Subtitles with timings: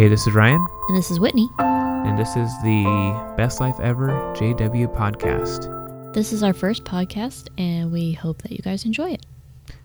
[0.00, 1.46] Hey, this is Ryan, And this is Whitney.
[1.58, 6.14] and this is the Best Life Ever JW podcast.
[6.14, 9.26] This is our first podcast, and we hope that you guys enjoy it.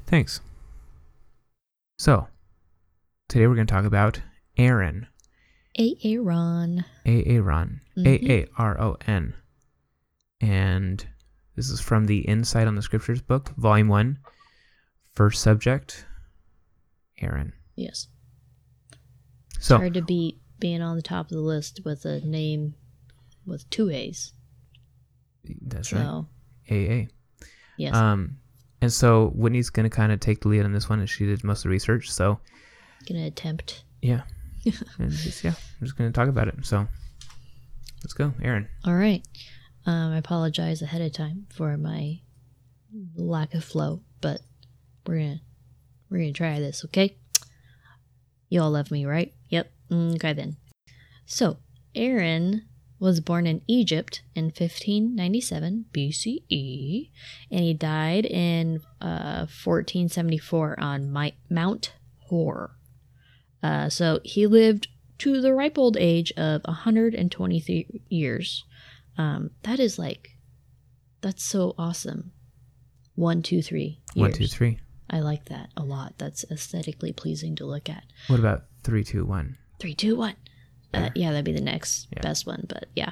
[0.06, 0.40] Thanks.
[2.00, 2.30] So,
[3.28, 4.22] today we're going to talk about
[4.56, 5.08] Aaron.
[5.78, 6.86] Aaron.
[7.06, 7.82] Aaron.
[7.98, 8.08] Mhm.
[8.08, 9.34] A A R O N.
[10.40, 11.06] And
[11.58, 14.20] this is from the Insight on the Scriptures book, Volume 1.
[15.12, 16.06] First subject
[17.20, 17.52] Aaron.
[17.76, 18.08] Yes.
[19.66, 22.76] So, Hard to beat being on the top of the list with a name
[23.48, 24.32] with two A's.
[25.64, 26.04] that's right.
[26.04, 26.28] So,
[26.70, 27.08] AA.
[27.76, 27.96] yes.
[27.96, 28.38] Um,
[28.82, 31.26] and so Whitney's going to kind of take the lead on this one, and she
[31.26, 32.12] did most of the research.
[32.12, 32.40] So,
[33.10, 33.86] Gonna attempt.
[34.04, 34.22] yeah.
[35.00, 36.64] and just, yeah, I'm just going to talk about it.
[36.64, 36.88] So,
[38.04, 38.34] let's go.
[38.44, 38.68] Aaron.
[38.86, 39.26] All right.
[39.88, 42.20] Um, I apologize ahead of time for my
[43.16, 44.42] lack of flow, but
[45.08, 45.42] we're gonna
[46.12, 47.18] we're gonna try this, okay?
[48.50, 49.34] You all love me, right?
[49.50, 49.72] Yep.
[49.92, 50.58] Mm, Okay then.
[51.26, 51.58] So
[51.96, 52.64] Aaron
[53.00, 57.10] was born in Egypt in 1597 BCE,
[57.52, 62.76] and he died in uh, 1474 on Mi- Mount Hor.
[63.62, 64.88] Uh, so he lived
[65.18, 68.64] to the ripe old age of 123 years.
[69.18, 70.30] Um, that is like,
[71.22, 72.32] that's so awesome.
[73.16, 74.02] One, two, three.
[74.14, 74.38] One, years.
[74.38, 74.80] two, three.
[75.10, 76.14] I like that a lot.
[76.18, 78.04] That's aesthetically pleasing to look at.
[78.28, 79.58] What about three, two, one?
[79.80, 80.36] Three, two, one.
[80.94, 82.22] Uh, yeah, that'd be the next Yeah.
[82.22, 82.66] best one.
[82.70, 83.12] But yeah,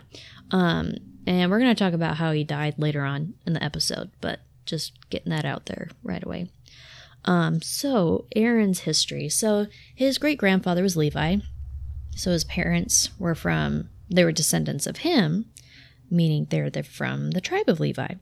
[0.52, 0.96] um,
[1.28, 4.10] and we're gonna talk about how he died later on in the episode.
[4.22, 6.50] But just getting that out there right away.
[7.26, 9.28] Um, so Aaron's history.
[9.30, 11.38] So his great grandfather was Levi.
[12.16, 13.90] So his parents were from.
[14.10, 15.46] They were descendants of him,
[16.10, 18.16] meaning they're the, from the tribe of Levi.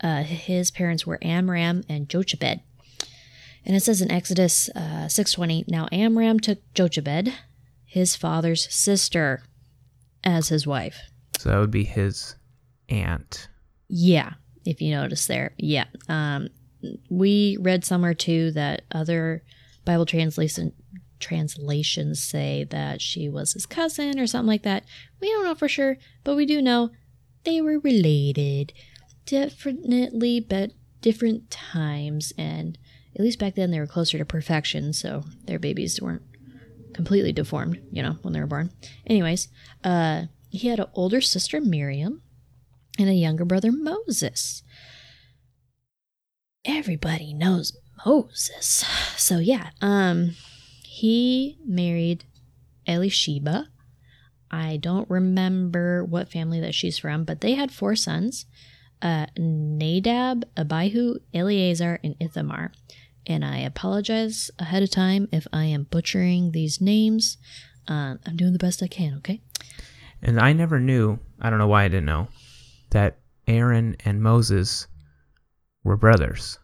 [0.00, 2.60] Uh, his parents were Amram and Jochebed.
[3.66, 7.32] And it says in Exodus uh, 6.20, Now Amram took Jochebed,
[7.84, 9.42] his father's sister,
[10.22, 11.00] as his wife.
[11.38, 12.36] So that would be his
[12.88, 13.48] aunt.
[13.88, 14.34] Yeah,
[14.64, 15.52] if you notice there.
[15.58, 15.86] Yeah.
[16.08, 16.48] Um,
[17.10, 19.42] we read somewhere too that other
[19.84, 20.72] Bible translation
[21.18, 24.84] translations say that she was his cousin or something like that.
[25.20, 26.90] We don't know for sure, but we do know
[27.44, 28.72] they were related.
[29.24, 32.78] Definitely, but different times, and
[33.16, 36.22] at least back then they were closer to perfection, so their babies weren't
[36.94, 38.70] completely deformed, you know, when they were born.
[39.06, 39.48] Anyways,
[39.82, 42.22] uh, he had an older sister, Miriam,
[42.98, 44.62] and a younger brother, Moses.
[46.64, 48.84] Everybody knows Moses.
[49.16, 50.32] So yeah, um
[50.82, 52.24] he married
[52.88, 53.66] Elisheba.
[54.50, 58.46] I don't remember what family that she's from, but they had four sons.
[59.02, 62.72] Uh, Nadab, Abihu, Eleazar, and Ithamar.
[63.26, 67.38] And I apologize ahead of time if I am butchering these names.
[67.88, 69.40] Uh, I'm doing the best I can, okay?
[70.22, 72.28] And I never knew, I don't know why I didn't know,
[72.90, 74.86] that Aaron and Moses
[75.84, 76.58] were brothers.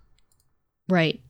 [0.89, 1.21] Right.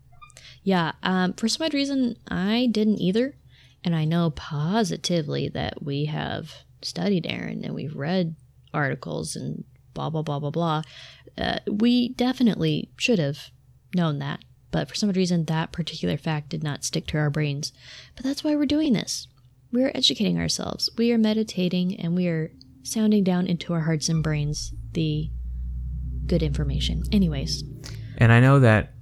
[0.62, 0.93] Yeah.
[1.03, 3.37] Um, for some odd reason, I didn't either.
[3.84, 8.37] And I know positively that we have studied Aaron and we've read
[8.72, 9.64] articles and
[9.94, 10.82] blah, blah, blah, blah, blah.
[11.37, 13.50] Uh, we definitely should have
[13.94, 14.41] known that.
[14.72, 17.72] But for some reason, that particular fact did not stick to our brains.
[18.16, 19.28] But that's why we're doing this.
[19.71, 20.91] We're educating ourselves.
[20.99, 22.50] We are meditating and we are
[22.82, 25.31] sounding down into our hearts and brains the
[26.27, 27.05] good information.
[27.12, 27.62] Anyways,
[28.19, 28.94] And I know that,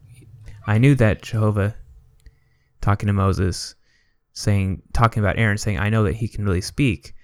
[0.66, 1.74] I knew that Jehovah
[2.80, 3.74] talking to Moses,
[4.32, 7.14] saying, talking about Aaron, saying, I know that he can really speak.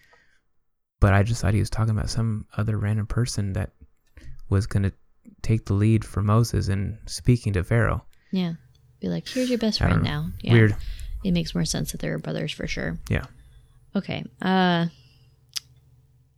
[1.01, 3.73] But I just thought he was talking about some other random person that
[4.49, 4.93] was going to
[5.43, 8.05] take the lead for Moses in speaking to Pharaoh.
[8.33, 8.55] Yeah.
[9.01, 10.11] Be like, here's your best I don't friend know.
[10.11, 10.31] now.
[10.41, 10.53] Yeah.
[10.53, 10.77] Weird.
[11.25, 12.99] It makes more sense that they're brothers for sure.
[13.09, 13.25] Yeah.
[13.95, 14.25] Okay.
[14.41, 14.87] Uh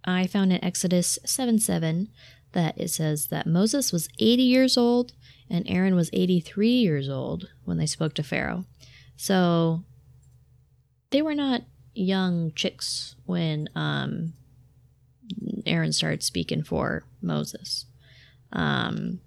[0.04, 2.08] I found in Exodus 7 7
[2.52, 5.12] that it says that Moses was 80 years old
[5.50, 8.64] and Aaron was 83 years old when they spoke to Pharaoh.
[9.16, 9.84] So
[11.10, 11.62] they were not
[11.94, 14.32] young chicks when um
[15.66, 17.84] Aaron started speaking for Moses.
[18.52, 19.20] Um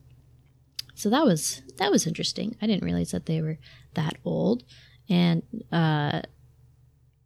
[1.01, 2.55] so that was that was interesting.
[2.61, 3.57] I didn't realize that they were
[3.95, 4.63] that old.
[5.09, 6.21] And uh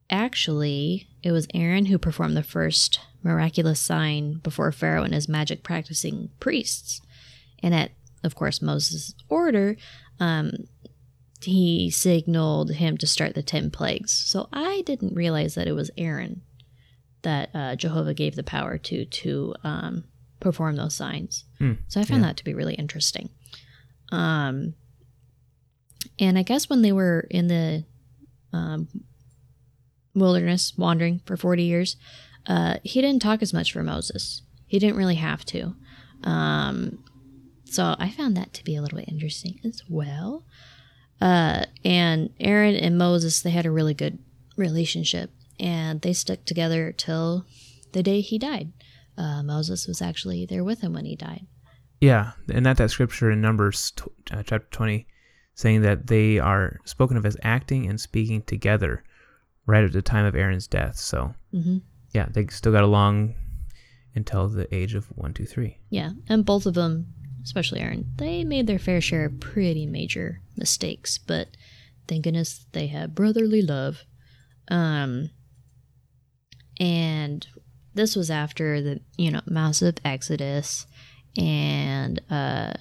[0.10, 5.62] actually, it was Aaron who performed the first miraculous sign before Pharaoh and his magic
[5.64, 7.02] practicing priests.
[7.62, 7.92] And at,
[8.24, 9.76] of course, Moses' order,
[10.20, 10.52] um,
[11.42, 14.12] he signaled him to start the 10 plagues.
[14.14, 16.42] So I didn't realize that it was Aaron
[17.24, 20.04] that uh, Jehovah gave the power to to um,
[20.40, 21.46] perform those signs.
[21.58, 22.28] Hmm, So I found yeah.
[22.28, 23.30] that to be really interesting.
[24.12, 24.74] Um,
[26.20, 27.86] and I guess when they were in the
[28.54, 28.88] um,
[30.14, 31.98] wilderness wandering for 40 years,
[32.48, 34.42] uh, he didn't talk as much for Moses.
[34.68, 35.76] He didn't really have to.
[36.24, 37.04] Um,
[37.66, 40.46] so I found that to be a little bit interesting as well.
[41.20, 44.20] Uh, and Aaron and Moses, they had a really good
[44.58, 47.46] relationship and they stuck together till
[47.94, 48.72] the day he died.
[49.18, 51.48] Uh, Moses was actually there with him when he died.
[52.02, 55.08] Yeah, and that that scripture in Numbers tw- uh, chapter 20
[55.54, 59.04] saying that they are spoken of as acting and speaking together
[59.66, 60.98] right at the time of Aaron's death.
[60.98, 61.78] So, hmm
[62.14, 63.36] yeah, they still got along
[64.16, 65.80] until the age of one, two, three.
[65.90, 67.08] Yeah, and both of them,
[67.44, 71.50] especially Aaron, they made their fair share of pretty major mistakes, but
[72.08, 74.06] thank goodness they had brotherly love.
[74.70, 75.30] Um,
[76.80, 77.46] and
[77.94, 80.88] this was after the you know massive exodus,
[81.38, 82.74] and uh,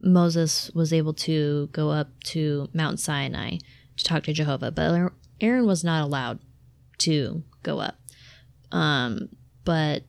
[0.00, 3.58] Moses was able to go up to Mount Sinai
[3.96, 6.38] to talk to Jehovah, but Aaron was not allowed
[6.98, 7.98] to go up.
[8.72, 9.30] Um,
[9.64, 10.04] but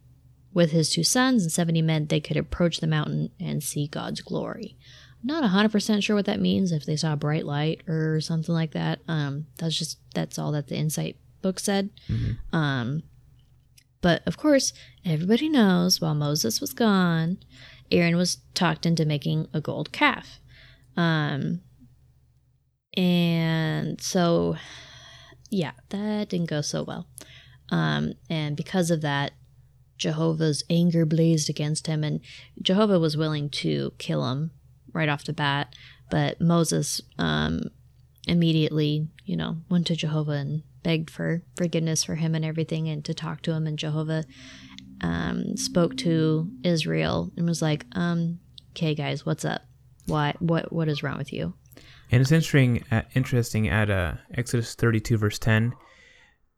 [0.54, 4.22] with his two sons and 70 men, they could approach the mountain and see God's
[4.22, 4.77] glory.
[5.22, 8.56] I'm not 100% sure what that means, if they saw a bright light or something
[8.56, 9.00] like that.
[9.07, 11.89] Um, that's just, that's all that the Insight book said.
[12.54, 13.04] Um,
[14.01, 14.74] but of course,
[15.06, 17.38] everybody knows while Moses was gone,
[17.92, 20.40] Aaron was talked into making a gold calf.
[20.96, 21.62] Um,
[22.96, 24.57] and so,
[25.50, 27.07] yeah, that didn't go so well.
[27.72, 29.31] Um, and because of that,
[29.98, 32.22] Jehovah's anger blazed against him, and
[32.62, 34.51] Jehovah was willing to kill him
[34.94, 35.75] right off the bat.
[36.10, 37.62] But Moses um,
[38.28, 43.04] immediately, you know, went to Jehovah and begged for forgiveness for him and everything, and
[43.06, 43.68] to talk to him.
[43.68, 44.26] And Jehovah
[45.02, 48.40] um, spoke to Israel and was like, um,
[48.72, 49.62] "Okay, guys, what's up?
[50.06, 50.34] Why?
[50.40, 50.72] What?
[50.72, 51.54] What is wrong with you?"
[52.12, 55.74] And it's interesting, uh, interesting at uh, Exodus 32, verse 10,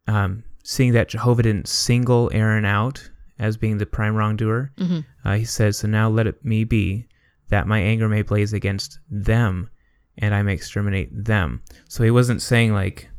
[0.07, 4.71] um, seeing that Jehovah didn't single Aaron out as being the prime wrongdoer.
[4.77, 5.05] Mhm.
[5.25, 7.07] Uh, he says, So now let it me be
[7.49, 9.69] that my anger may blaze against them
[10.17, 11.61] and I may exterminate them.
[11.89, 13.09] So he wasn't saying, like,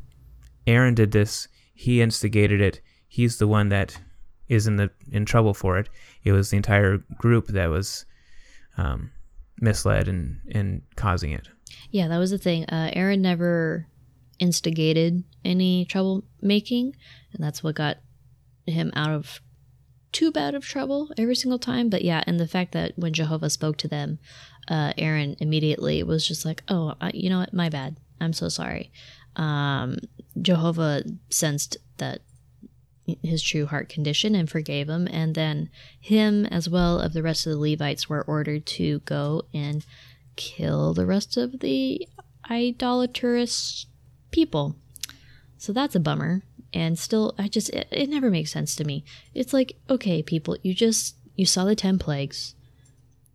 [0.66, 4.00] Aaron did this, he instigated it, he's the one that
[4.48, 5.88] is in, the, in trouble for it.
[6.24, 8.04] It was the entire group that was
[8.76, 9.10] um,
[9.60, 11.48] misled and, and causing it.
[11.90, 12.64] Yeah, that was the thing.
[12.66, 13.86] Uh, Aaron never
[14.38, 16.92] instigated any troublemaking,
[17.32, 17.98] and that's what got
[18.66, 19.40] him out of
[20.10, 21.88] too bad of trouble every single time.
[21.88, 24.18] But yeah, and the fact that when Jehovah spoke to them,
[24.68, 27.54] uh, Aaron immediately was just like, "Oh, I, you know what?
[27.54, 27.96] My bad.
[28.20, 28.92] I'm so sorry."
[29.36, 29.98] Um,
[30.40, 32.22] Jehovah sensed that
[33.22, 35.70] his true heart condition and forgave him, and then
[36.00, 39.84] him as well of the rest of the Levites were ordered to go and
[40.36, 42.06] kill the rest of the
[42.50, 43.86] idolatrous
[44.30, 44.76] people.
[45.58, 46.42] So that's a bummer.
[46.74, 49.04] And still, I just, it, it never makes sense to me.
[49.34, 52.54] It's like, okay, people, you just, you saw the 10 plagues.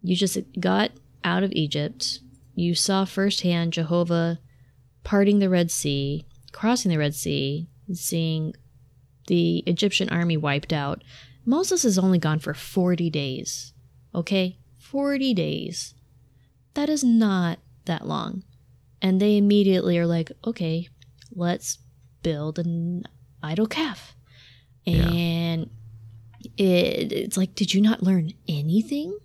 [0.01, 0.91] You just got
[1.23, 2.19] out of Egypt.
[2.55, 4.39] You saw firsthand Jehovah
[5.07, 8.53] parting the Red Sea, crossing the Red Sea, seeing
[9.27, 11.01] the Egyptian army wiped out.
[11.45, 13.71] Moses is only gone for 40 days.
[14.13, 14.57] Okay?
[14.79, 15.95] 40 days.
[16.73, 18.43] That is not that long.
[19.01, 20.89] And they immediately are like, okay,
[21.31, 21.77] let's
[22.21, 23.05] build an
[23.41, 24.13] idol calf.
[24.83, 25.07] Yeah.
[25.07, 25.69] And
[26.57, 29.17] it, it's like, did you not learn anything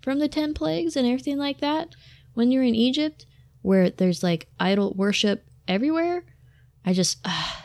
[0.00, 1.96] from the 10 plagues and everything like that
[2.34, 3.26] when you're in Egypt
[3.64, 6.22] where there's like idol worship everywhere?
[6.84, 7.64] I just, ah,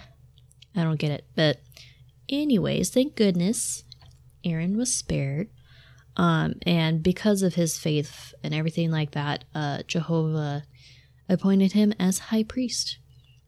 [0.73, 1.25] I don't get it.
[1.35, 1.59] But,
[2.29, 3.83] anyways, thank goodness
[4.45, 5.49] Aaron was spared.
[6.15, 10.63] Um, and because of his faith and everything like that, uh, Jehovah
[11.27, 12.97] appointed him as high priest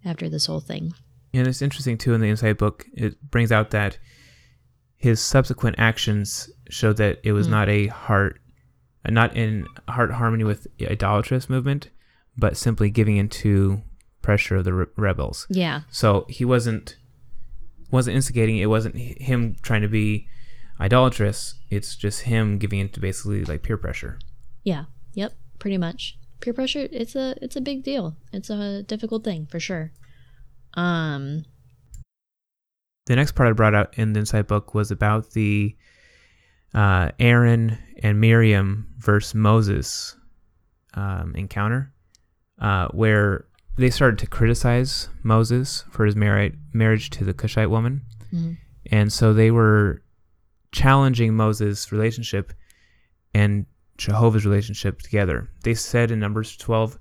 [0.03, 0.91] after this whole thing.
[1.33, 3.97] And it's interesting too in the Insight book, it brings out that
[4.97, 7.51] his subsequent actions showed that it was Mm.
[7.51, 8.41] not a heart,
[9.07, 11.89] not in heart harmony with idolatrous movement,
[12.37, 13.81] but simply giving into
[14.21, 15.47] pressure of the re- rebels.
[15.49, 16.95] Yeah, So he wasn't
[17.91, 18.57] wasn't instigating.
[18.57, 20.27] It wasn't him trying to be
[20.79, 21.55] idolatrous.
[21.69, 24.17] It's just him giving into basically like peer pressure.
[24.63, 26.17] yeah, yep, pretty much.
[26.39, 28.15] Peer pressure, it's a it's a big deal.
[28.31, 29.91] It's a difficult thing for sure.
[30.75, 31.43] Um,
[33.07, 35.75] The next part I brought out in the Insight book was about the
[36.73, 40.15] uh, Aaron and Miriam versus Moses
[40.93, 41.91] um, encounter,
[42.61, 43.45] uh, where
[43.77, 48.01] they started to criticize Moses for his marri- marriage to the Cushite woman,
[48.33, 48.57] mhm.
[48.91, 50.03] and so they were
[50.71, 52.53] challenging Moses' relationship
[53.33, 53.65] and
[53.97, 55.49] Jehovah's relationship together.
[55.63, 56.97] They said in Numbers 12,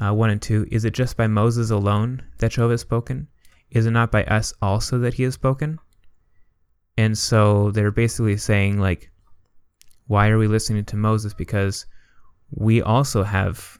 [0.00, 3.28] uh, 1 and 2, Is it just by Moses alone that Jehovah has spoken?
[3.70, 5.78] Is it not by us also that he has spoken?
[6.96, 9.10] And so they're basically saying, like,
[10.06, 11.34] why are we listening to Moses?
[11.34, 11.86] Because
[12.50, 13.77] we also have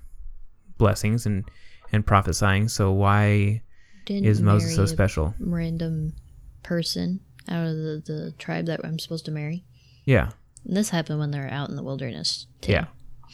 [0.79, 1.45] blessings and,
[1.93, 2.69] and prophesying.
[2.69, 3.63] So why
[4.07, 5.35] Didn't is Moses so special?
[5.39, 6.15] Random
[6.63, 9.65] person out of the, the tribe that I'm supposed to marry.
[10.05, 10.31] Yeah.
[10.65, 12.47] And this happened when they were out in the wilderness.
[12.61, 12.73] too.
[12.73, 12.87] Yeah,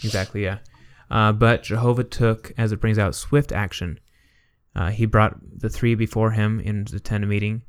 [0.03, 0.43] exactly.
[0.45, 0.59] Yeah.
[1.11, 4.01] Uh, but Jehovah took, as it brings out, swift action.
[4.75, 7.63] Uh, he brought the three before him in the tent of meeting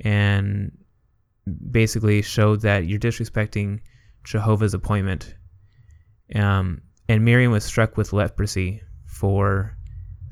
[0.00, 0.72] and
[1.70, 3.80] basically showed that you're disrespecting
[4.24, 5.34] Jehovah's appointment.
[6.34, 8.82] Um, and Miriam was struck with leprosy
[9.18, 9.76] for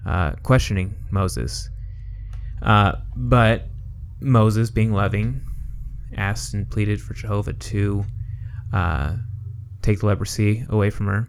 [0.07, 1.69] uh, questioning Moses.
[2.63, 3.69] Uh, but
[4.21, 5.41] Moses, being loving,
[6.17, 8.05] asked and pleaded for Jehovah to
[8.73, 9.17] uh,
[9.83, 11.29] take the leprosy away from her.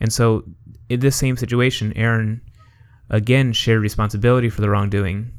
[0.00, 0.44] And so,
[0.88, 2.40] in this same situation, Aaron
[3.10, 5.30] again shared responsibility for the wrongdoing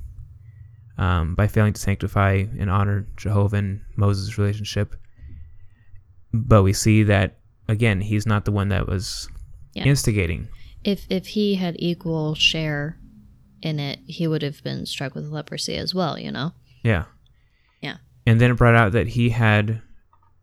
[0.98, 4.96] um, by failing to sanctify and honor Jehovah and Moses' relationship.
[6.34, 9.28] But we see that, again, he's not the one that was
[9.74, 9.84] Yeah.
[9.86, 10.48] instigating.
[10.84, 12.98] If if he had equal share
[13.62, 16.20] in it, he would have been struck with leprosy as well.
[16.20, 16.52] You know.
[16.84, 17.06] Yeah.
[17.82, 17.98] Yeah.
[18.26, 19.82] And then it brought out that he had,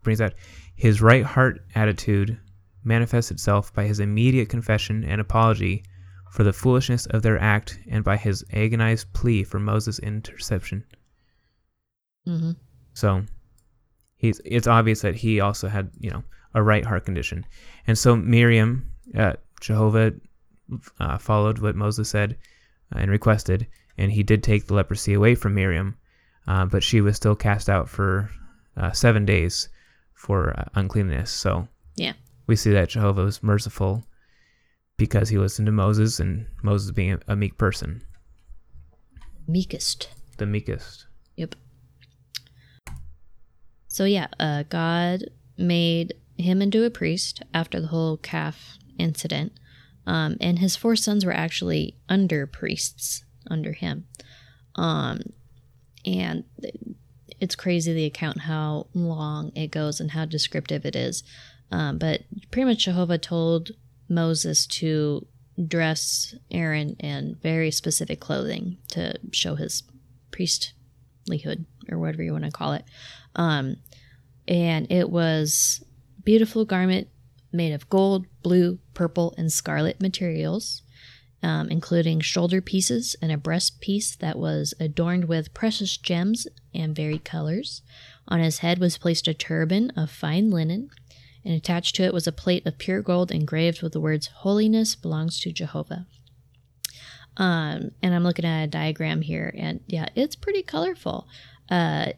[0.03, 0.33] brings out,
[0.75, 2.39] his right heart attitude
[2.83, 5.83] manifests itself by his immediate confession and apology
[6.31, 10.83] for the foolishness of their act and by his agonized plea for Moses' interception.
[12.27, 12.51] Mm-hmm.
[12.93, 13.23] So
[14.15, 17.45] he's it's obvious that he also had, you know, a right heart condition.
[17.85, 20.13] And so Miriam, uh, Jehovah
[20.99, 22.37] uh, followed what Moses said
[22.95, 25.97] uh, and requested, and he did take the leprosy away from Miriam,
[26.47, 28.29] uh, but she was still cast out for
[28.77, 29.69] uh, seven days
[30.13, 31.29] for uh, uncleanness.
[31.31, 32.13] So Yeah.
[32.47, 34.03] we see that Jehovah was merciful
[34.97, 38.03] because he listened to Moses, and Moses being a, a meek person,
[39.47, 40.07] Meekest.
[40.37, 41.07] the meekest.
[41.35, 41.55] Yep.
[43.87, 45.25] So yeah, uh, God
[45.57, 49.53] made him into a priest after the whole calf incident,
[50.11, 54.07] um, and his four sons were actually under priests under him.
[54.75, 55.21] Um,
[56.05, 56.43] and
[57.39, 61.23] it's crazy the account how long it goes and how descriptive it is.
[61.71, 63.71] Um, but pretty much Jehovah told
[64.09, 65.25] Moses to
[65.65, 69.83] dress Aaron in very specific clothing to show his
[70.31, 72.83] priestlyhood or whatever you want to call it.
[73.37, 73.77] Um,
[74.45, 75.81] and it was
[76.25, 77.07] beautiful garment
[77.51, 80.81] made of gold, blue, purple, and scarlet materials,
[81.43, 86.95] um, including shoulder pieces and a breast piece that was adorned with precious gems and
[86.95, 87.81] varied colors.
[88.27, 90.89] On his head was placed a turban of fine linen,
[91.43, 94.95] and attached to it was a plate of pure gold engraved with the words "Holiness
[94.95, 96.05] belongs to Jehovah."
[97.37, 101.27] Um, and I'm looking at a diagram here, and yeah, it's pretty colorful.
[101.69, 102.11] Uh,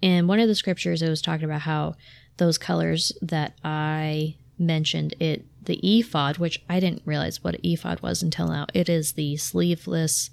[0.00, 1.94] in one of the scriptures, it was talking about how
[2.38, 8.00] those colors that I mentioned, it the ephod, which I didn't realize what an ephod
[8.00, 8.66] was until now.
[8.72, 10.30] It is the sleeveless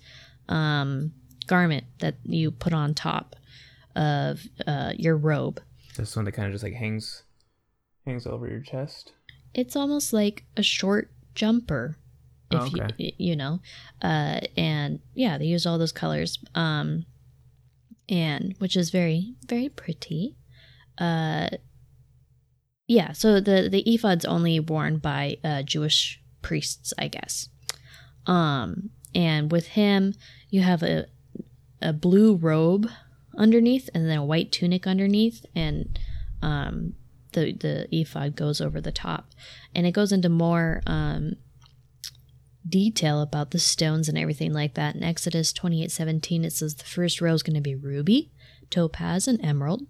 [0.48, 1.14] um,
[1.48, 3.36] garment that you put on top
[3.96, 5.62] of uh, your robe.
[5.98, 7.24] This one that kind of just like hangs,
[8.06, 9.14] hangs over your chest.
[9.54, 11.98] It's almost like a short jumper,
[12.52, 12.94] if Oh, okay.
[12.98, 13.60] you you know,
[14.02, 17.06] uh, and yeah, they use all those colors, um,
[18.10, 20.36] and which is very very pretty.
[20.98, 21.50] Uh,
[22.88, 27.50] yeah, so the the ephod's only worn by uh, Jewish priests, I guess.
[28.26, 30.14] Um, and with him,
[30.50, 31.08] you have a
[31.82, 32.90] a blue robe
[33.38, 36.00] underneath, and then a white tunic underneath, and
[36.42, 36.96] um,
[37.34, 39.32] the the ephod goes over the top,
[39.74, 41.38] and it goes into more um,
[42.68, 44.96] detail about the stones and everything like that.
[44.96, 48.32] In Exodus twenty eight seventeen, it says the first row is going to be ruby,
[48.70, 49.84] topaz, and emerald.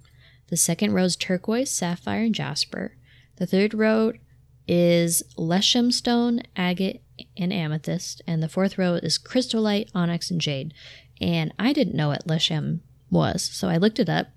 [0.53, 2.95] The second row is turquoise, sapphire, and jasper.
[3.37, 4.13] The third row
[4.67, 7.01] is leshem stone, agate,
[7.35, 8.21] and amethyst.
[8.27, 10.75] And the fourth row is chrysolite, onyx, and jade.
[11.19, 14.27] And I didn't know what leshem was, so I looked it up,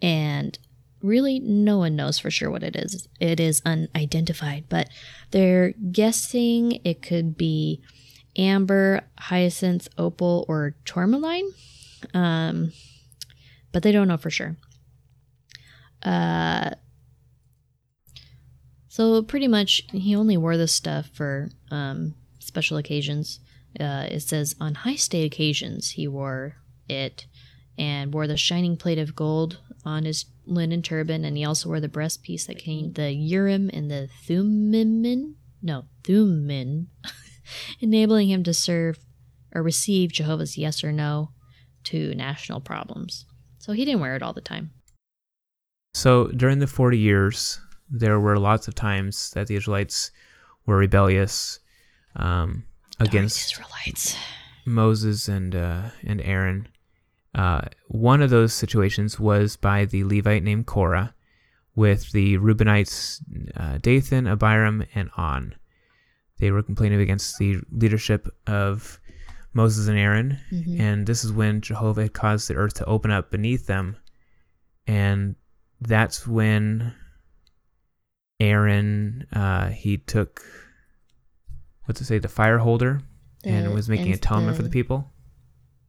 [0.00, 0.58] and
[1.02, 3.06] really no one knows for sure what it is.
[3.20, 4.88] It is unidentified, but
[5.32, 7.82] they're guessing it could be
[8.38, 11.52] amber, hyacinth, opal, or tourmaline.
[12.14, 12.72] Um,
[13.70, 14.56] but they don't know for sure.
[16.02, 16.70] Uh,
[18.88, 23.40] so pretty much, he only wore this stuff for um, special occasions.
[23.78, 26.56] Uh, it says on high state occasions he wore
[26.88, 27.26] it,
[27.78, 31.80] and wore the shining plate of gold on his linen turban, and he also wore
[31.80, 36.88] the breast piece that contained the urim and the thummim, no thummim,
[37.80, 38.98] enabling him to serve
[39.54, 41.30] or receive Jehovah's yes or no
[41.84, 43.26] to national problems.
[43.58, 44.72] So he didn't wear it all the time.
[45.94, 50.10] So during the 40 years, there were lots of times that the Israelites
[50.66, 51.60] were rebellious
[52.16, 52.64] um,
[53.00, 54.16] against Israelites.
[54.66, 56.68] Moses and uh, and Aaron.
[57.34, 61.14] Uh, one of those situations was by the Levite named Korah,
[61.74, 63.20] with the Reubenites
[63.56, 65.54] uh, Dathan, Abiram, and On.
[66.38, 69.00] They were complaining against the leadership of
[69.54, 70.78] Moses and Aaron, Mhm.
[70.80, 73.96] and this is when Jehovah had caused the earth to open up beneath them,
[74.86, 75.34] and
[75.80, 76.94] that's when
[78.40, 80.42] Aaron uh, he took
[81.84, 83.00] what's it say the fire holder
[83.44, 85.10] and was making ins- atonement for the people.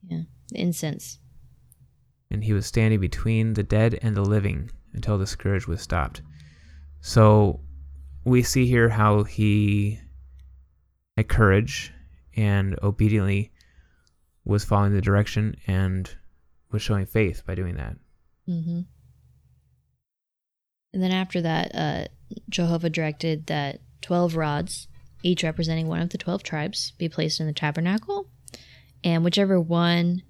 [0.08, 1.20] Yeah, the incense.
[2.32, 6.22] and he was standing between the dead and the living until the scourge was stopped.
[7.02, 7.62] So
[8.24, 10.00] we see here how he
[11.18, 11.92] had courage
[12.36, 13.52] and obediently
[14.46, 16.10] was following the direction and
[16.72, 17.96] was showing faith by doing that.
[18.46, 18.82] hmm
[20.94, 22.06] And then after that, uh,
[22.50, 24.88] Jehovah directed that 12 rods,
[25.24, 28.30] each representing one of the 12 tribes, be placed in the tabernacle.
[29.04, 30.24] And whichever one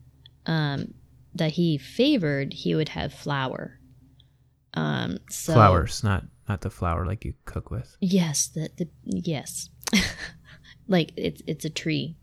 [0.45, 0.93] um,
[1.33, 3.79] that he favored, he would have flour.
[4.73, 7.95] Um, so, Flowers, not not the flour like you cook with.
[8.01, 9.69] Yes, the, the yes.
[10.87, 12.17] like it's it's a tree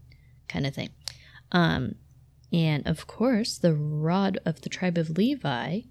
[0.49, 0.91] kind of thing.
[1.53, 1.95] Um
[2.53, 5.83] and of course, the rod of the tribe of Levi,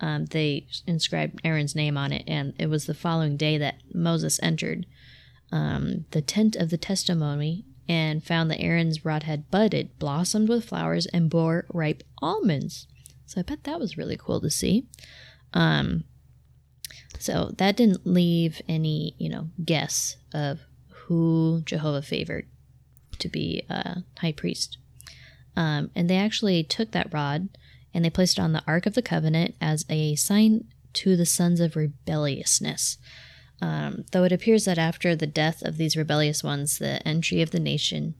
[0.00, 4.40] um, they inscribed Aaron's name on it, and it was the following day that Moses
[4.42, 4.86] entered
[5.52, 10.64] um, the tent of the testimony and found that Aaron's rod had budded, blossomed with
[10.64, 12.86] flowers, and bore ripe almonds.
[13.26, 14.86] So I bet that was really cool to see.
[15.52, 16.04] Um,
[17.18, 22.46] so that didn't leave any, you know, guess of who Jehovah favored
[23.18, 24.78] to be a high priest.
[25.56, 27.48] Um, and they actually took that rod
[27.92, 31.26] and they placed it on the Ark of the Covenant as a sign to the
[31.26, 32.98] sons of rebelliousness.
[33.62, 37.50] Um, though it appears that after the death of these rebellious ones, the entry of
[37.50, 38.14] the nation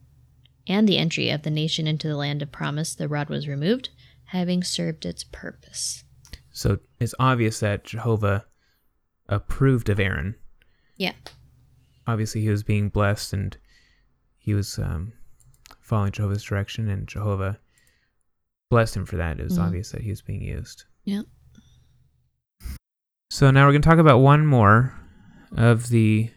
[0.67, 3.89] and the entry of the nation into the land of promise, the rod was removed,
[4.25, 6.03] having served its purpose.
[6.51, 8.45] So it's obvious that Jehovah
[9.27, 10.35] approved of Aaron.
[10.97, 11.13] Yeah.
[12.05, 13.57] Obviously, he was being blessed and
[14.37, 15.13] he was um,
[15.79, 17.59] following Jehovah's direction, and Jehovah
[18.71, 19.39] blessed him for that.
[19.39, 19.65] It was Mhm.
[19.67, 20.85] obvious that he was being used.
[21.05, 21.25] Yep.
[23.29, 24.93] So now we're going to talk about one more
[25.55, 26.29] of the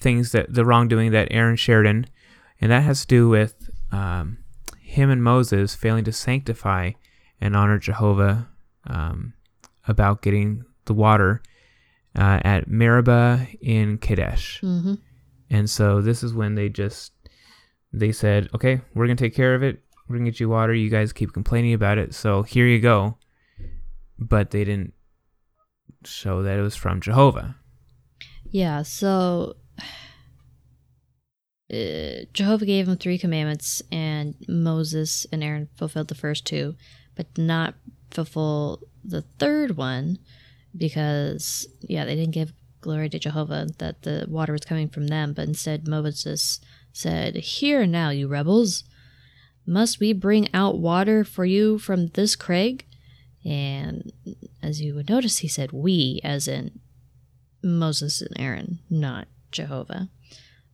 [0.00, 2.06] things that the wrongdoing that Aaron shared in,
[2.60, 4.38] and that has to do with um,
[4.80, 6.92] him and Moses failing to sanctify
[7.40, 8.48] and honor Jehovah
[8.86, 9.34] um,
[9.86, 11.42] about getting the water
[12.16, 14.60] uh, at Meribah in Kadesh.
[14.62, 14.94] Mm-hmm.
[15.50, 17.12] And so this is when they just
[17.92, 19.82] they said, "Okay, we're gonna take care of it.
[20.08, 20.74] We're gonna get you water.
[20.74, 23.18] You guys keep complaining about it, so here you go."
[24.18, 24.94] But they didn't
[26.04, 27.56] show that it was from Jehovah.
[28.44, 29.56] Yeah, so
[31.72, 36.76] uh, Jehovah gave him three commandments, and Moses and Aaron fulfilled the first two,
[37.16, 37.74] but not
[38.10, 40.18] fulfill the third one
[40.76, 45.32] because, yeah, they didn't give glory to Jehovah that the water was coming from them,
[45.32, 46.60] but instead Moses
[46.92, 48.84] said, Here now, you rebels,
[49.66, 52.84] must we bring out water for you from this crag?
[53.44, 54.12] And
[54.62, 56.80] as you would notice, he said we, as in
[57.62, 60.08] Moses and Aaron, not Jehovah.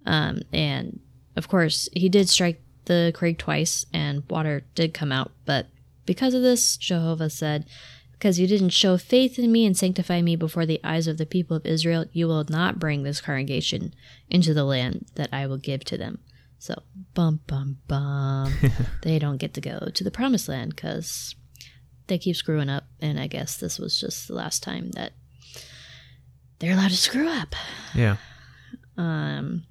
[0.06, 1.00] Um, and
[1.36, 5.30] of course, he did strike the crag twice, and water did come out.
[5.44, 5.66] But
[6.06, 7.66] because of this, Jehovah said,
[8.12, 11.26] Because you didn't show faith in me and sanctify me before the eyes of the
[11.26, 13.94] people of Israel, you will not bring this congregation
[14.28, 16.18] into the land that I will give to them.
[16.60, 16.82] So,
[17.14, 18.52] bum, bum, bum.
[19.02, 21.34] they don't get to go to the promised land because
[22.06, 22.84] they keep screwing up.
[23.00, 25.14] And I guess this was just the last time that
[26.58, 27.56] they're allowed to screw up.
[27.94, 28.16] Yeah.
[28.96, 29.64] Um,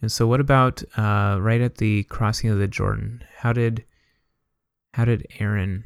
[0.00, 3.24] And so what about uh, right at the crossing of the Jordan?
[3.38, 3.84] How did
[4.94, 5.84] how did Aaron?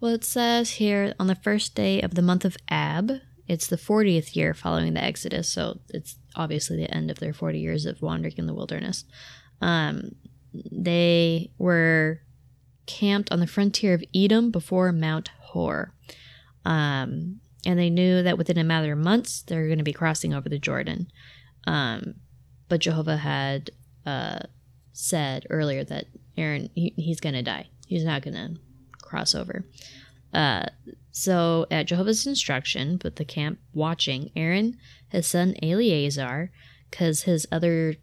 [0.00, 3.10] well, it says here on the first day of the month of Ab,
[3.46, 5.48] it's the 40th year following the Exodus.
[5.48, 9.04] So it's obviously the end of their 40 years of wandering in the wilderness.
[9.60, 10.14] Um,
[10.70, 12.20] they were
[12.86, 15.92] camped on the frontier of Edom before Mount Hor.
[16.64, 19.92] Um, and they knew that within a matter of months, they were going to be
[19.92, 21.08] crossing over the Jordan.
[21.66, 22.14] Um,
[22.68, 23.70] but Jehovah had
[24.06, 24.40] uh,
[24.92, 27.68] said earlier that Aaron, he, he's going to die.
[27.86, 28.56] He's not going to
[29.02, 29.64] cross over.
[30.32, 30.66] Uh,
[31.16, 34.76] so, at Jehovah's instruction, with the camp watching, Aaron,
[35.10, 36.50] his son Eleazar,
[36.90, 37.94] because his other,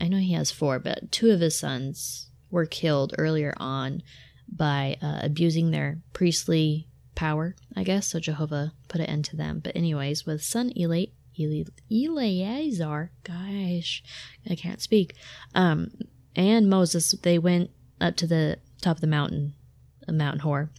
[0.00, 4.02] I know he has four, but two of his sons were killed earlier on
[4.48, 8.08] by uh, abusing their priestly power, I guess.
[8.08, 9.60] So Jehovah put an end to them.
[9.62, 11.06] But anyways, with son Eli,
[11.38, 14.02] Eli, Eleazar, gosh,
[14.50, 15.14] I can't speak,
[15.54, 15.92] um,
[16.34, 19.54] and Moses, they went up to the top of the mountain,
[20.08, 20.70] uh, Mount Hor.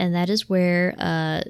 [0.00, 1.42] And that is where uh,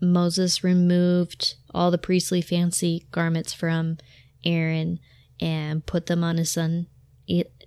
[0.00, 3.98] Moses removed all the priestly fancy garments from
[4.44, 4.98] Aaron
[5.40, 6.86] and put them on his son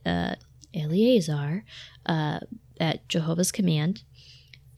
[0.04, 0.36] uh,
[0.73, 1.63] Eleazar
[2.08, 2.39] uh,
[2.80, 4.01] at Jehovah's command.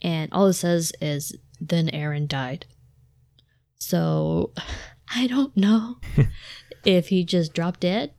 [0.01, 2.65] And all it says is, then Aaron died.
[3.79, 4.51] So
[5.15, 5.95] I don't know
[6.85, 8.13] if he just dropped dead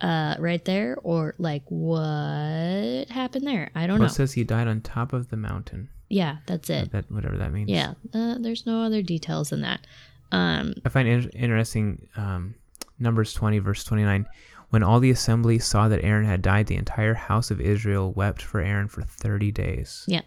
[0.00, 3.70] uh, right there or like what happened there.
[3.76, 4.12] I don't Well, know.
[4.12, 5.88] it says he died on top of the mountain.
[6.10, 6.90] Yeah, that's it.
[6.92, 7.70] That whatever that means.
[7.70, 9.86] Yeah, uh, there's no other details than that.
[10.32, 12.54] Um, I find it interesting um,
[12.98, 14.26] Numbers 20, verse 29.
[14.68, 18.40] When all the assembly saw that Aaron had died, the entire house of Israel wept
[18.42, 20.04] for Aaron for 30 days.
[20.06, 20.20] Yeah.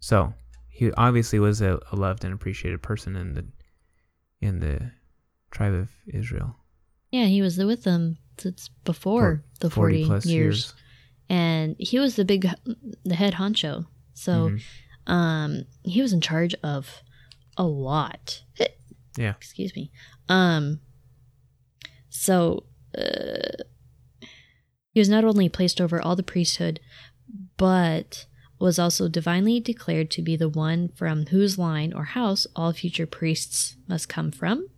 [0.00, 0.34] So
[0.68, 3.46] he obviously was a, a loved and appreciated person in the
[4.42, 4.90] in the
[5.50, 6.56] tribe of Israel.
[7.10, 10.56] yeah, he was with them since before the 40, plus years.
[10.56, 10.74] years.
[11.30, 12.46] and he was the big,
[13.04, 13.86] the head honcho.
[14.12, 14.62] So, Mhm.
[15.06, 17.02] Um, he was in charge of
[17.56, 18.42] a lot.
[19.16, 19.34] Yeah.
[19.36, 19.90] Excuse me.
[20.28, 20.80] Um,
[22.10, 22.64] so,
[22.96, 23.62] uh,
[24.90, 26.80] he was not only placed over all the priesthood,
[27.56, 28.26] but
[28.58, 33.06] was also divinely declared to be the one from whose line or house all future
[33.06, 34.68] priests must come from.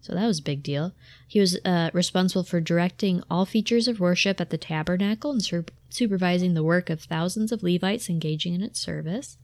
[0.00, 0.92] So that was a big deal.
[1.26, 5.64] He was uh, responsible for directing all features of worship at the tabernacle and sur-
[5.94, 9.38] supervising the work of thousands of Levites engaging in its service.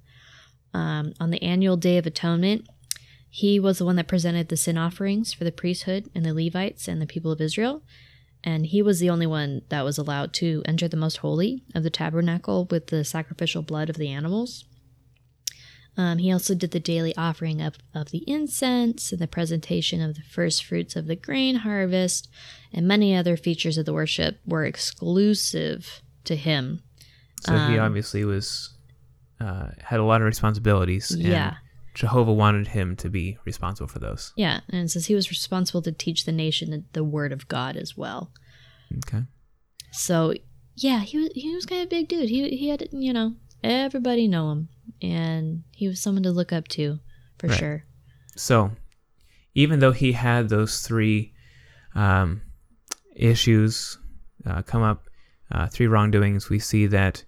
[0.73, 2.67] Um, on the annual Day of Atonement,
[3.29, 6.89] he was the one that presented the sin offerings for the priesthood and the Levites
[6.89, 7.83] and the people of Israel.
[8.43, 11.83] And he was the only one that was allowed to enter the most holy of
[11.83, 14.65] the tabernacle with the sacrificial blood of the animals.
[15.97, 20.15] Um, he also did the daily offering of, of the incense and the presentation of
[20.15, 22.29] the first fruits of the grain harvest,
[22.73, 26.83] and many other features of the worship were exclusive to him.
[27.43, 28.77] So he Um, obviously was
[29.41, 31.11] uh, had a lot of responsibilities.
[31.11, 31.55] and Yeah.
[31.95, 34.33] Jehovah wanted him to be responsible for those.
[34.37, 37.77] Yeah, and it says he was responsible to teach the nation the word of God
[37.77, 38.31] as well.
[38.99, 39.25] Okay.
[39.93, 40.35] So
[40.77, 42.29] yeah, he was he was kind of a big dude.
[42.29, 44.69] He he had you know everybody know him,
[45.03, 47.01] and he was someone to look up to
[47.39, 47.59] for Right.
[47.59, 47.85] sure.
[48.37, 48.71] So,
[49.55, 51.33] even though he had those three
[51.95, 52.43] um,
[53.17, 53.99] issues
[54.47, 55.05] uh, come up,
[55.51, 57.25] uh, three wrongdoings, we see that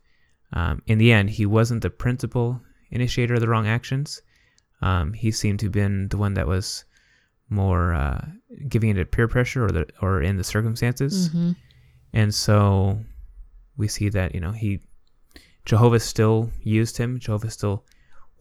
[0.53, 4.21] um, in the end, he wasn't the principal initiator of the wrong actions.
[4.81, 6.85] Um, he seemed to have been the one that was
[7.49, 8.25] more uh,
[8.69, 11.53] giving into peer pressure or the or in the circumstances, hmm
[12.15, 12.99] and so
[13.79, 14.81] we see that you know he
[15.65, 17.19] Jehovah still used him.
[17.19, 17.87] Jehovah still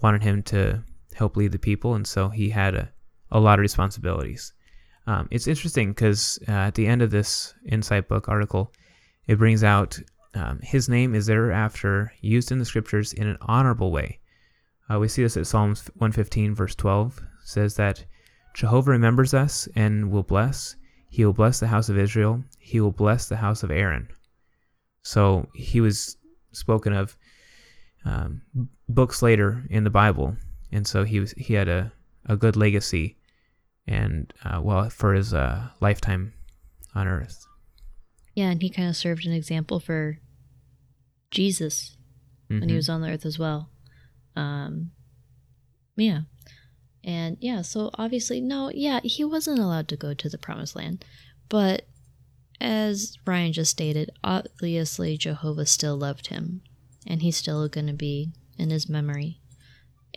[0.02, 2.91] wanted him to help lead the people, and so he had a,
[3.32, 4.54] a lot of responsibilities.
[5.08, 8.74] Um, it's interesting because uh, at the end of this Insight Book article,
[9.28, 10.00] it brings out
[10.34, 14.20] um, his name is thereafter used in the scriptures in an honorable way.
[14.90, 18.06] Uh, we see this at Psalms 115, verse 12, says that
[18.54, 20.76] Jehovah remembers us and will bless.
[21.10, 22.44] He will bless the house of Israel.
[22.60, 24.08] He will bless the house of Aaron.
[25.04, 26.18] So he was
[26.52, 27.18] spoken of
[28.06, 28.42] um,
[28.88, 30.36] books later in the Bible,
[30.72, 31.92] and so he was he had a,
[32.26, 33.18] a good legacy,
[33.88, 36.34] and uh, well for his uh, lifetime
[36.96, 37.46] on earth.
[38.36, 40.20] Yeah, and he kind of served an example for
[41.32, 41.98] Jesus
[42.48, 42.78] when he Mhm.
[42.78, 43.70] was on the earth as well.
[44.36, 44.91] Um,
[45.98, 46.22] yeah.
[47.04, 51.04] And yeah, so obviously, no, yeah, he wasn't allowed to go to the promised land.
[51.50, 51.88] But
[52.60, 56.62] as Ryan just stated, obviously Jehovah still loved him.
[57.08, 59.39] And he's still going to be in his memory.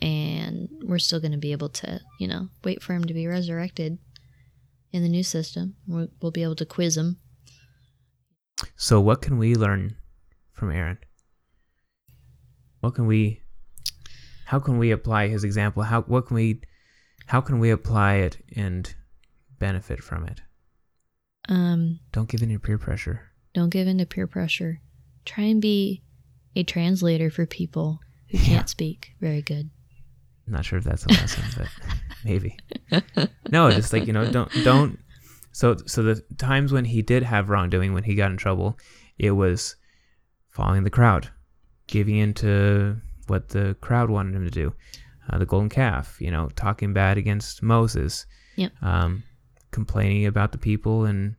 [0.02, 3.26] And we're still going to be able to, you know, wait for him to be
[3.26, 3.98] resurrected
[4.92, 5.76] in the new system.
[5.86, 7.18] We'll be able to quiz him.
[8.84, 9.96] So what can we learn
[10.52, 10.98] from Aaron?
[12.80, 13.40] What can we
[14.44, 15.84] how can we apply his example?
[15.84, 16.60] How what can we
[17.24, 18.94] how can we apply it and
[19.58, 20.42] benefit from it?
[21.48, 23.32] Um, Don't give in to peer pressure.
[23.54, 24.82] Don't give in to peer pressure.
[25.24, 26.02] Try and be
[26.54, 29.70] a translator for people who can't speak very good.
[30.46, 31.68] I'm not sure if that's a lesson, but
[32.22, 32.58] maybe.
[33.50, 34.98] No, just like you know, don't don't.
[35.54, 38.76] So so the times when he did have wrongdoing, when he got in trouble,
[39.18, 39.76] it was
[40.50, 41.30] following the crowd,
[41.86, 42.96] giving in to
[43.28, 44.74] what the crowd wanted him to do.
[45.30, 48.26] Uh, the golden calf, you know, talking bad against Moses.
[48.56, 48.72] Yep.
[48.82, 49.22] Um,
[49.70, 51.36] complaining about the people and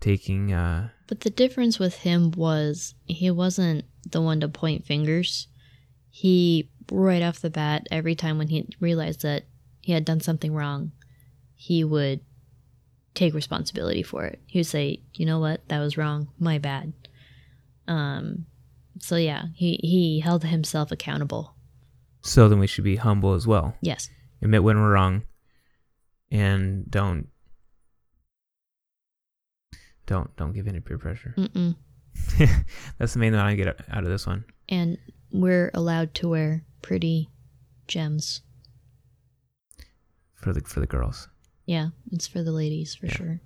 [0.00, 5.48] taking uh But the difference with him was he wasn't the one to point fingers.
[6.08, 9.44] He, right off the bat, every time when he realized that
[9.80, 10.92] he had done something wrong,
[11.54, 12.20] he would
[13.14, 14.40] take responsibility for it.
[14.46, 16.92] He would say, you know what, that was wrong, my bad.
[17.88, 18.46] Um,
[19.00, 21.54] so yeah, he, he held himself accountable.
[22.22, 23.74] so then we should be humble as well.
[23.80, 24.08] Yes.
[24.42, 25.22] Admit when we're wrong
[26.30, 27.28] and don't
[30.06, 31.34] don't don't give in to peer pressure.
[32.98, 34.44] That's the main thing I get out of this one.
[34.68, 34.98] And
[35.32, 37.30] we're allowed to wear pretty
[37.86, 38.42] gems.
[40.34, 41.28] For the for the girls.
[41.70, 43.12] Yeah, it's for the ladies for Yeah.
[43.16, 43.40] sure.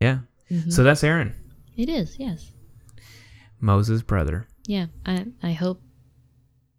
[0.00, 0.18] Yeah.
[0.50, 0.72] Mhm.
[0.72, 1.32] So that's Aaron,
[1.76, 2.50] It is, yes.
[3.60, 4.48] Moses' brother.
[4.66, 5.80] Yeah, I I hope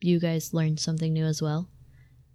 [0.01, 1.69] you guys learned something new as well.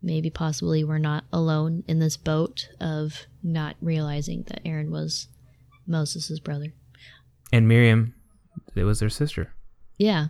[0.02, 5.28] Maybe possibly we're not alone in this boat of not realizing that Aaron was
[5.86, 6.72] Moses' brother.
[7.52, 8.14] And Miriam,
[8.74, 9.52] it was their sister.
[9.98, 10.28] Yeah.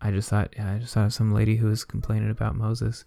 [0.00, 3.04] I just thought, yeah, I just thought of some lady who was complaining about Moses,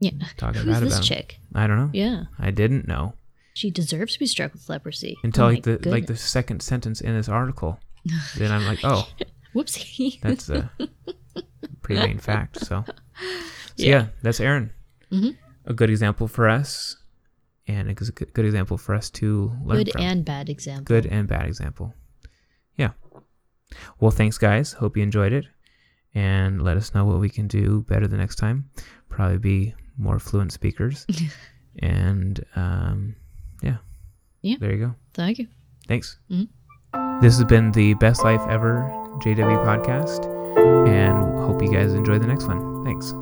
[0.00, 0.10] Yeah.
[0.36, 1.16] talking Who's bad this about him.
[1.16, 1.40] chick?
[1.54, 1.90] I don't know.
[1.92, 2.24] Yeah.
[2.38, 3.14] I didn't know
[3.54, 5.16] She deserves to be struck with leprosy.
[5.24, 7.78] until Oh like the like the second sentence in this article.
[8.36, 9.08] then I'm like, oh,
[9.54, 10.20] Whoopsie.
[10.20, 10.70] that's a
[11.82, 12.58] pretty main fact.
[12.60, 12.92] So, so
[13.76, 13.88] yeah.
[13.88, 14.06] Yeah.
[14.22, 14.70] that's Aaron.
[15.10, 15.36] Mhm.
[15.64, 16.96] A good example for us,
[17.66, 20.02] and a good example for us to learn Good from.
[20.02, 20.84] and bad example.
[20.84, 21.94] good and bad example.
[22.76, 22.90] Yeah.
[23.98, 24.74] Well, thanks, guys.
[24.74, 25.46] Hope you enjoyed it.
[26.14, 28.70] And let us know what we can do better the next time.
[29.08, 31.06] Probably be more fluent speakers.
[31.80, 33.16] and um,
[33.62, 33.76] yeah.
[34.42, 34.56] Yeah.
[34.60, 34.94] There you go.
[35.14, 35.46] Thank you.
[35.88, 36.18] Thanks.
[36.30, 36.48] Mhm.
[37.20, 38.88] This has been the Best Life Ever
[39.20, 40.24] JW podcast.
[40.88, 42.84] And hope you guys enjoy the next one.
[42.84, 43.12] Thanks.